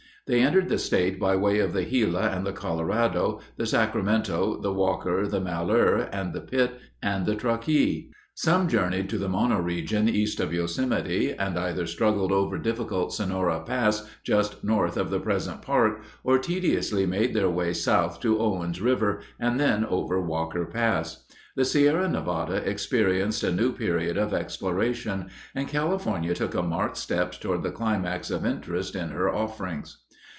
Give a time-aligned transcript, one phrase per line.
[0.27, 4.71] They entered the state by way of the Gila and the Colorado, the Sacramento, the
[4.71, 8.11] Walker, the Malheur and the Pit, and the Truckee.
[8.35, 13.61] Some journeyed to the Mono region east of Yosemite and either struggled over difficult Sonora
[13.61, 18.79] Pass just north of the present park or tediously made their way south to Owens
[18.79, 21.25] River and then over Walker Pass.
[21.57, 27.33] The Sierra Nevada experienced a new period of exploration, and California took a marked step
[27.33, 29.97] toward the climax of interest in her offerings.